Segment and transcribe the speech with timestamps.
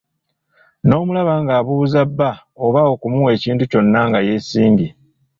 [0.87, 2.31] N'omulaba ng'abuuza bba
[2.65, 4.89] oba okumuwa ekintu kyonna nga yeesimbye.